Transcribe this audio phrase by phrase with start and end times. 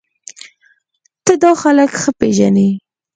[1.25, 2.69] ته دا خلک ښه پېژنې